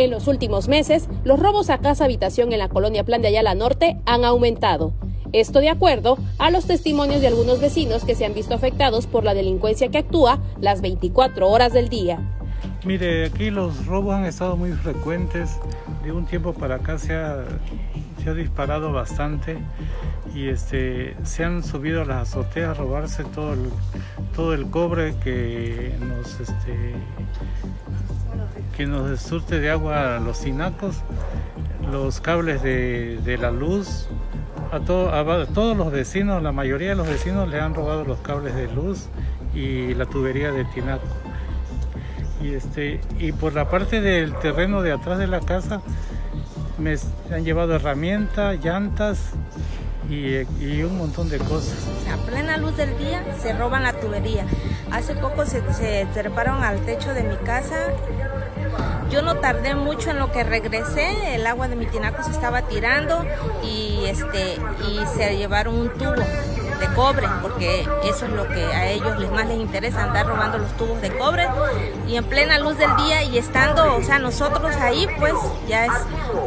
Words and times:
En 0.00 0.10
los 0.10 0.28
últimos 0.28 0.66
meses, 0.66 1.10
los 1.24 1.38
robos 1.38 1.68
a 1.68 1.76
casa 1.76 2.06
habitación 2.06 2.54
en 2.54 2.58
la 2.58 2.70
colonia 2.70 3.04
Plan 3.04 3.20
de 3.20 3.28
Ayala 3.28 3.54
Norte 3.54 3.98
han 4.06 4.24
aumentado. 4.24 4.94
Esto 5.34 5.58
de 5.58 5.68
acuerdo 5.68 6.16
a 6.38 6.50
los 6.50 6.66
testimonios 6.66 7.20
de 7.20 7.26
algunos 7.26 7.60
vecinos 7.60 8.06
que 8.06 8.14
se 8.14 8.24
han 8.24 8.32
visto 8.32 8.54
afectados 8.54 9.06
por 9.06 9.24
la 9.24 9.34
delincuencia 9.34 9.90
que 9.90 9.98
actúa 9.98 10.40
las 10.58 10.80
24 10.80 11.46
horas 11.46 11.74
del 11.74 11.90
día. 11.90 12.18
Mire, 12.86 13.26
aquí 13.26 13.50
los 13.50 13.84
robos 13.84 14.14
han 14.14 14.24
estado 14.24 14.56
muy 14.56 14.72
frecuentes. 14.72 15.58
De 16.02 16.12
un 16.12 16.24
tiempo 16.24 16.54
para 16.54 16.76
acá 16.76 16.98
se 16.98 17.12
ha, 17.14 17.44
disparado 18.34 18.92
bastante 18.92 19.58
y 20.34 20.48
este, 20.48 21.14
se 21.24 21.44
han 21.44 21.62
subido 21.62 22.00
a 22.00 22.04
las 22.06 22.30
azoteas 22.30 22.70
a 22.70 22.74
robarse 22.80 23.22
todo 23.24 23.52
el, 23.52 23.68
todo 24.34 24.54
el 24.54 24.70
cobre 24.70 25.14
que 25.22 25.92
nos, 26.00 26.40
este, 26.40 26.94
que 28.76 28.86
nos 28.86 29.20
surte 29.20 29.60
de 29.60 29.70
agua 29.70 30.18
los 30.18 30.40
tinacos, 30.40 30.96
los 31.90 32.20
cables 32.20 32.62
de, 32.62 33.18
de 33.24 33.38
la 33.38 33.50
luz. 33.50 34.08
A, 34.72 34.78
todo, 34.80 35.12
a 35.12 35.46
todos 35.46 35.76
los 35.76 35.90
vecinos, 35.90 36.42
la 36.42 36.52
mayoría 36.52 36.90
de 36.90 36.94
los 36.94 37.08
vecinos 37.08 37.48
le 37.48 37.60
han 37.60 37.74
robado 37.74 38.04
los 38.04 38.20
cables 38.20 38.54
de 38.54 38.68
luz 38.72 39.08
y 39.54 39.94
la 39.94 40.06
tubería 40.06 40.52
de 40.52 40.64
tinaco. 40.66 41.06
Y, 42.40 42.54
este, 42.54 43.00
y 43.18 43.32
por 43.32 43.52
la 43.52 43.68
parte 43.68 44.00
del 44.00 44.34
terreno 44.36 44.80
de 44.82 44.92
atrás 44.92 45.18
de 45.18 45.26
la 45.26 45.40
casa 45.40 45.82
me 46.78 46.96
han 47.34 47.44
llevado 47.44 47.74
herramientas, 47.74 48.58
llantas 48.64 49.32
y, 50.10 50.46
y, 50.60 50.82
un 50.82 50.98
montón 50.98 51.28
de 51.28 51.38
cosas. 51.38 51.86
A 52.12 52.16
plena 52.26 52.56
luz 52.56 52.76
del 52.76 52.98
día 52.98 53.24
se 53.40 53.52
roban 53.52 53.84
la 53.84 53.92
tubería. 53.92 54.44
Hace 54.90 55.14
poco 55.14 55.46
se, 55.46 55.62
se 55.72 56.06
treparon 56.12 56.64
al 56.64 56.80
techo 56.84 57.14
de 57.14 57.22
mi 57.22 57.36
casa. 57.36 57.76
Yo 59.10 59.22
no 59.22 59.36
tardé 59.36 59.74
mucho 59.74 60.10
en 60.10 60.18
lo 60.18 60.30
que 60.30 60.44
regresé, 60.44 61.34
el 61.34 61.46
agua 61.46 61.66
de 61.66 61.74
mi 61.74 61.86
tinaco 61.86 62.22
se 62.22 62.30
estaba 62.30 62.62
tirando 62.62 63.24
y, 63.62 64.04
este, 64.04 64.56
y 64.88 65.04
se 65.16 65.36
llevaron 65.36 65.76
un 65.76 65.90
tubo 65.90 66.14
de 66.80 66.86
cobre, 66.94 67.28
porque 67.42 67.86
eso 68.04 68.24
es 68.24 68.32
lo 68.32 68.48
que 68.48 68.64
a 68.64 68.90
ellos 68.90 69.18
les 69.18 69.30
más 69.30 69.46
les 69.46 69.58
interesa, 69.58 70.02
andar 70.02 70.26
robando 70.26 70.58
los 70.58 70.76
tubos 70.76 71.00
de 71.00 71.16
cobre 71.16 71.46
y 72.08 72.16
en 72.16 72.24
plena 72.24 72.58
luz 72.58 72.76
del 72.78 72.94
día 72.96 73.22
y 73.22 73.38
estando, 73.38 73.96
o 73.96 74.02
sea, 74.02 74.18
nosotros 74.18 74.74
ahí, 74.76 75.06
pues 75.18 75.34
ya 75.68 75.86
es 75.86 75.92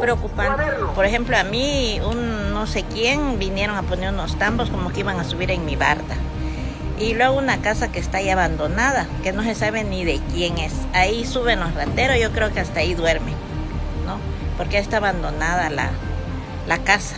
preocupante. 0.00 0.64
Por 0.94 1.04
ejemplo, 1.04 1.36
a 1.38 1.44
mí, 1.44 2.00
un 2.04 2.52
no 2.52 2.66
sé 2.66 2.84
quién, 2.84 3.38
vinieron 3.38 3.76
a 3.76 3.82
poner 3.82 4.12
unos 4.12 4.38
tambos 4.38 4.70
como 4.70 4.92
que 4.92 5.00
iban 5.00 5.18
a 5.18 5.24
subir 5.24 5.50
en 5.50 5.64
mi 5.64 5.76
barda. 5.76 6.16
Y 6.98 7.14
luego 7.14 7.36
una 7.36 7.60
casa 7.60 7.90
que 7.90 7.98
está 7.98 8.18
ahí 8.18 8.30
abandonada, 8.30 9.06
que 9.22 9.32
no 9.32 9.42
se 9.42 9.54
sabe 9.54 9.82
ni 9.82 10.04
de 10.04 10.20
quién 10.32 10.58
es. 10.58 10.72
Ahí 10.92 11.26
suben 11.26 11.60
los 11.60 11.74
rateros, 11.74 12.18
yo 12.20 12.30
creo 12.30 12.52
que 12.52 12.60
hasta 12.60 12.80
ahí 12.80 12.94
duermen, 12.94 13.34
¿no? 14.06 14.18
Porque 14.56 14.78
está 14.78 14.98
abandonada 14.98 15.70
la, 15.70 15.90
la 16.68 16.78
casa. 16.78 17.16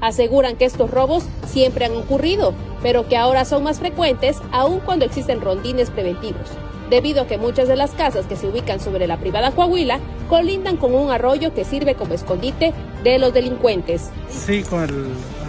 Aseguran 0.00 0.56
que 0.56 0.64
estos 0.64 0.90
robos 0.90 1.24
siempre 1.46 1.84
han 1.84 1.96
ocurrido, 1.96 2.54
pero 2.82 3.08
que 3.08 3.16
ahora 3.16 3.44
son 3.44 3.62
más 3.62 3.78
frecuentes 3.78 4.38
aun 4.50 4.80
cuando 4.80 5.04
existen 5.04 5.40
rondines 5.40 5.90
preventivos, 5.90 6.48
debido 6.90 7.22
a 7.22 7.26
que 7.26 7.38
muchas 7.38 7.68
de 7.68 7.76
las 7.76 7.92
casas 7.92 8.26
que 8.26 8.36
se 8.36 8.48
ubican 8.48 8.80
sobre 8.80 9.06
la 9.06 9.18
privada 9.18 9.52
Coahuila 9.52 10.00
colindan 10.28 10.76
con 10.76 10.94
un 10.94 11.10
arroyo 11.10 11.54
que 11.54 11.64
sirve 11.64 11.94
como 11.94 12.14
escondite 12.14 12.72
de 13.04 13.18
los 13.18 13.32
delincuentes. 13.32 14.10
Sí, 14.28 14.62
con 14.62 14.82
el 14.82 15.06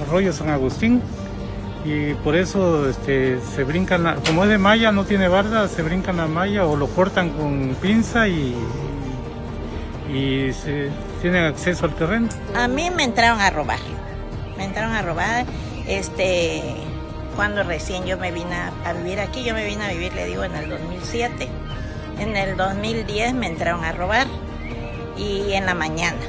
arroyo 0.08 0.34
San 0.34 0.50
Agustín 0.50 1.02
y 1.86 2.14
por 2.16 2.36
eso 2.36 2.90
este, 2.90 3.40
se 3.42 3.64
brincan, 3.64 4.04
la, 4.04 4.16
como 4.16 4.44
es 4.44 4.50
de 4.50 4.58
malla, 4.58 4.92
no 4.92 5.04
tiene 5.04 5.28
barda, 5.28 5.68
se 5.68 5.82
brincan 5.82 6.18
la 6.18 6.28
malla 6.28 6.66
o 6.66 6.78
lo 6.78 6.88
cortan 6.88 7.30
con 7.32 7.76
pinza 7.82 8.28
y, 8.28 8.56
y 10.14 10.54
se 10.54 10.90
tienen 11.22 11.46
acceso 11.46 11.86
al 11.86 11.96
terreno. 11.96 12.30
A 12.56 12.68
mí 12.68 12.90
me 12.92 13.04
entraron 13.04 13.42
a 13.42 13.50
robar, 13.50 13.80
me 14.58 14.66
entraron 14.66 14.94
a 14.94 15.02
robar, 15.02 15.46
este, 15.88 16.62
cuando 17.36 17.64
recién 17.64 18.06
yo 18.06 18.18
me 18.18 18.32
vine 18.32 18.56
a, 18.86 18.94
vivir 18.94 19.20
aquí, 19.20 19.44
yo 19.44 19.54
me 19.54 19.66
vine 19.66 19.86
a 19.86 19.90
vivir, 19.90 20.14
le 20.14 20.28
digo, 20.28 20.44
en 20.44 20.56
el 20.56 20.70
2007, 20.70 21.48
en 22.20 22.36
el 22.38 22.56
2010 22.56 23.34
me 23.34 23.48
entraron 23.48 23.84
a 23.84 23.92
robar 23.92 24.28
y 25.18 25.54
en 25.54 25.66
la 25.66 25.74
mañana, 25.74 26.20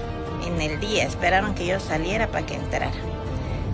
en 0.47 0.61
el 0.61 0.81
día, 0.81 1.05
esperaron 1.05 1.55
que 1.55 1.67
yo 1.67 1.79
saliera 1.79 2.29
para 2.29 2.47
que 2.47 2.55
entrara. 2.55 2.91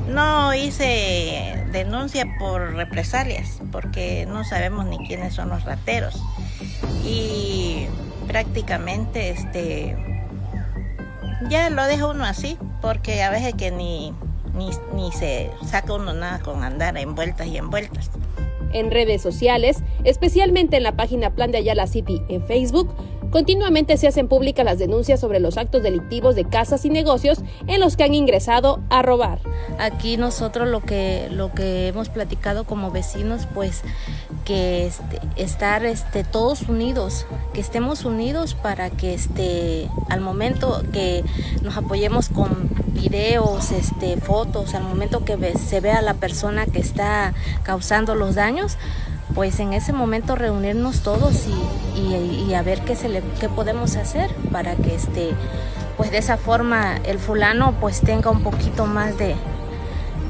No 0.08 0.54
hice 0.54 1.64
denuncia 1.70 2.26
por 2.38 2.74
represalias, 2.74 3.60
porque 3.70 4.26
no 4.26 4.44
sabemos 4.44 4.86
ni 4.86 4.98
quiénes 5.06 5.34
son 5.34 5.50
los 5.50 5.64
rateros. 5.64 6.20
Y 7.04 7.59
prácticamente 8.30 9.30
este 9.30 9.96
ya 11.48 11.68
lo 11.68 11.84
deja 11.86 12.06
uno 12.06 12.24
así, 12.24 12.56
porque 12.80 13.22
a 13.22 13.30
veces 13.30 13.54
que 13.54 13.72
ni, 13.72 14.12
ni, 14.54 14.70
ni 14.94 15.10
se 15.10 15.50
saca 15.66 15.94
uno 15.94 16.12
nada 16.12 16.38
con 16.38 16.62
andar 16.62 16.96
en 16.96 17.16
vueltas 17.16 17.48
y 17.48 17.56
en 17.56 17.70
vueltas. 17.70 18.08
En 18.72 18.92
redes 18.92 19.20
sociales, 19.20 19.78
especialmente 20.04 20.76
en 20.76 20.84
la 20.84 20.92
página 20.92 21.30
Plan 21.30 21.50
de 21.50 21.58
Ayala 21.58 21.88
City 21.88 22.22
en 22.28 22.46
Facebook, 22.46 22.94
Continuamente 23.30 23.96
se 23.96 24.08
hacen 24.08 24.26
públicas 24.26 24.64
las 24.64 24.78
denuncias 24.78 25.20
sobre 25.20 25.38
los 25.38 25.56
actos 25.56 25.84
delictivos 25.84 26.34
de 26.34 26.44
casas 26.44 26.84
y 26.84 26.90
negocios 26.90 27.38
en 27.68 27.78
los 27.78 27.96
que 27.96 28.02
han 28.02 28.14
ingresado 28.14 28.80
a 28.90 29.02
robar. 29.02 29.38
Aquí 29.78 30.16
nosotros 30.16 30.68
lo 30.68 30.80
que 30.80 31.28
lo 31.30 31.52
que 31.52 31.88
hemos 31.88 32.08
platicado 32.08 32.64
como 32.64 32.90
vecinos, 32.90 33.46
pues 33.54 33.82
que 34.44 34.86
este, 34.86 35.20
estar 35.36 35.84
este, 35.84 36.24
todos 36.24 36.62
unidos, 36.62 37.24
que 37.54 37.60
estemos 37.60 38.04
unidos 38.04 38.54
para 38.54 38.90
que 38.90 39.14
este, 39.14 39.88
al 40.08 40.20
momento 40.20 40.82
que 40.92 41.22
nos 41.62 41.76
apoyemos 41.76 42.30
con 42.30 42.68
videos, 42.88 43.70
este, 43.70 44.16
fotos, 44.16 44.74
al 44.74 44.82
momento 44.82 45.24
que 45.24 45.56
se 45.56 45.80
vea 45.80 46.02
la 46.02 46.14
persona 46.14 46.66
que 46.66 46.80
está 46.80 47.32
causando 47.62 48.16
los 48.16 48.34
daños, 48.34 48.76
pues 49.34 49.60
en 49.60 49.72
ese 49.72 49.92
momento 49.92 50.36
reunirnos 50.36 51.00
todos 51.00 51.46
y, 51.96 52.54
a 52.54 52.62
ver 52.62 52.80
qué, 52.82 52.96
se 52.96 53.08
le, 53.08 53.22
qué 53.38 53.48
podemos 53.48 53.96
hacer 53.96 54.30
para 54.50 54.74
que 54.74 54.94
este, 54.94 55.30
pues 55.96 56.10
de 56.10 56.18
esa 56.18 56.36
forma 56.36 56.96
el 57.04 57.18
fulano 57.18 57.74
pues 57.80 58.00
tenga 58.00 58.30
un 58.30 58.42
poquito 58.42 58.86
más 58.86 59.16
de, 59.18 59.36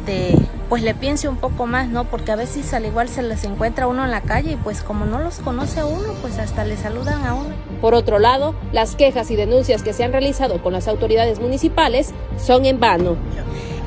de, 0.07 0.39
pues 0.69 0.83
le 0.83 0.95
piense 0.95 1.29
un 1.29 1.37
poco 1.37 1.67
más, 1.67 1.89
¿no? 1.89 2.05
Porque 2.05 2.31
a 2.33 2.37
veces 2.37 2.73
al 2.75 2.87
igual 2.87 3.09
se 3.09 3.23
les 3.23 3.45
encuentra 3.45 3.87
uno 3.87 4.05
en 4.05 4.11
la 4.11 4.21
calle 4.21 4.53
y 4.53 4.57
pues 4.57 4.83
como 4.83 5.07
no 5.07 5.19
los 5.19 5.39
conoce 5.39 5.81
a 5.81 5.87
uno, 5.87 6.13
pues 6.21 6.39
hasta 6.39 6.65
le 6.65 6.77
saludan 6.77 7.25
a 7.27 7.35
uno. 7.35 7.55
Por 7.81 7.95
otro 7.95 8.19
lado, 8.19 8.55
las 8.73 8.95
quejas 8.97 9.31
y 9.31 9.37
denuncias 9.37 9.83
que 9.83 9.93
se 9.93 10.05
han 10.05 10.13
realizado 10.13 10.63
con 10.63 10.73
las 10.73 10.89
autoridades 10.89 11.41
municipales 11.41 12.13
son 12.39 12.67
en 12.67 12.79
vano. 12.79 13.17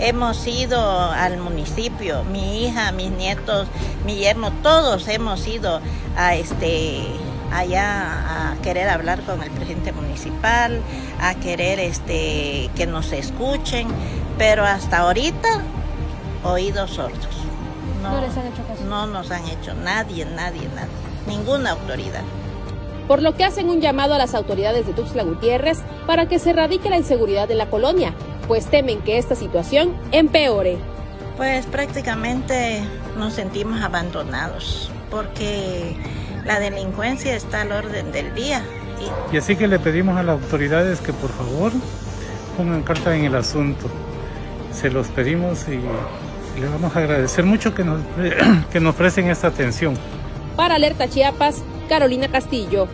Hemos 0.03 0.45
ido 0.47 0.81
al 1.11 1.37
municipio, 1.37 2.25
mi 2.25 2.65
hija, 2.65 2.91
mis 2.91 3.09
nietos, 3.09 3.69
mi 4.05 4.17
yerno, 4.17 4.51
todos 4.61 5.07
hemos 5.07 5.47
ido 5.47 5.79
a 6.17 6.35
este 6.35 7.05
allá 7.53 8.51
a 8.51 8.61
querer 8.61 8.89
hablar 8.89 9.21
con 9.21 9.41
el 9.41 9.49
presidente 9.51 9.93
municipal, 9.93 10.81
a 11.21 11.35
querer 11.35 11.79
este 11.79 12.69
que 12.75 12.85
nos 12.85 13.13
escuchen, 13.13 13.87
pero 14.37 14.65
hasta 14.65 14.97
ahorita 14.97 15.61
oídos 16.43 16.91
sordos. 16.91 17.37
No, 18.01 18.19
les 18.19 18.35
han 18.35 18.47
hecho 18.47 18.67
caso. 18.67 18.83
No 18.83 19.07
nos 19.07 19.31
han 19.31 19.47
hecho 19.47 19.73
nadie, 19.73 20.25
nadie, 20.25 20.67
nadie, 20.75 20.91
ninguna 21.27 21.71
autoridad. 21.71 22.23
Por 23.07 23.21
lo 23.21 23.35
que 23.35 23.45
hacen 23.45 23.69
un 23.69 23.79
llamado 23.79 24.15
a 24.15 24.17
las 24.17 24.35
autoridades 24.35 24.85
de 24.85 24.91
Tuxtla 24.91 25.23
Gutiérrez 25.23 25.79
para 26.05 26.27
que 26.27 26.39
se 26.39 26.49
erradique 26.49 26.89
la 26.89 26.97
inseguridad 26.97 27.47
de 27.47 27.55
la 27.55 27.69
colonia, 27.69 28.13
pues 28.47 28.65
temen 28.65 29.01
que 29.01 29.17
esta 29.17 29.35
situación 29.35 29.95
empeore. 30.11 30.77
Pues 31.37 31.65
prácticamente 31.65 32.81
nos 33.17 33.33
sentimos 33.33 33.81
abandonados 33.81 34.91
porque 35.09 35.95
la 36.45 36.59
delincuencia 36.59 37.35
está 37.35 37.61
al 37.61 37.71
orden 37.71 38.11
del 38.11 38.33
día. 38.35 38.63
Y, 39.31 39.37
así 39.37 39.55
que 39.55 39.67
le 39.67 39.79
pedimos 39.79 40.17
a 40.17 40.23
las 40.23 40.41
autoridades 40.41 40.99
que 40.99 41.13
por 41.13 41.31
favor 41.31 41.71
pongan 42.57 42.83
carta 42.83 43.15
en 43.15 43.25
el 43.25 43.35
asunto. 43.35 43.89
Se 44.71 44.89
los 44.89 45.07
pedimos 45.07 45.67
y 45.67 45.79
le 46.59 46.67
vamos 46.67 46.95
a 46.95 46.99
agradecer 46.99 47.45
mucho 47.45 47.73
que 47.73 47.83
nos, 47.83 48.01
que 48.71 48.79
nos 48.79 48.95
presten 48.95 49.29
esta 49.29 49.47
atención. 49.47 49.95
Para 50.55 50.75
Alerta 50.75 51.09
Chiapas, 51.09 51.63
Carolina 51.89 52.27
Castillo. 52.27 52.87